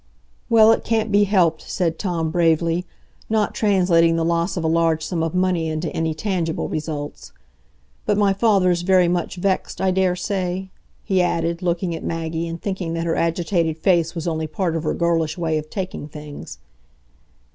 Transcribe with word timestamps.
"Well, 0.49 0.71
it 0.71 0.83
can't 0.83 1.11
be 1.11 1.25
helped," 1.25 1.61
said 1.69 1.99
Tom, 1.99 2.31
bravely, 2.31 2.87
not 3.29 3.53
translating 3.53 4.15
the 4.15 4.25
loss 4.25 4.57
of 4.57 4.63
a 4.63 4.67
large 4.67 5.05
sum 5.05 5.21
of 5.21 5.35
money 5.35 5.69
into 5.69 5.95
any 5.95 6.15
tangible 6.15 6.67
results. 6.67 7.33
"But 8.07 8.17
my 8.17 8.33
father's 8.33 8.81
very 8.81 9.07
much 9.07 9.35
vexed, 9.35 9.79
I 9.79 9.91
dare 9.91 10.15
say?" 10.15 10.71
he 11.03 11.21
added, 11.21 11.61
looking 11.61 11.93
at 11.95 12.03
Maggie, 12.03 12.47
and 12.47 12.59
thinking 12.59 12.95
that 12.95 13.05
her 13.05 13.15
agitated 13.15 13.77
face 13.77 14.15
was 14.15 14.27
only 14.27 14.47
part 14.47 14.75
of 14.75 14.81
her 14.85 14.95
girlish 14.95 15.37
way 15.37 15.59
of 15.59 15.69
taking 15.69 16.07
things. 16.07 16.57